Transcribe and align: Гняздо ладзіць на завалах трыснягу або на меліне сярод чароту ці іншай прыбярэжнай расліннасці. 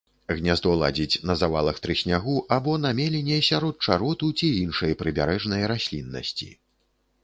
Гняздо 0.37 0.69
ладзіць 0.81 1.19
на 1.31 1.35
завалах 1.41 1.77
трыснягу 1.83 2.35
або 2.59 2.73
на 2.87 2.95
меліне 3.03 3.39
сярод 3.51 3.75
чароту 3.87 4.33
ці 4.41 4.53
іншай 4.67 5.01
прыбярэжнай 5.05 5.61
расліннасці. 5.75 6.55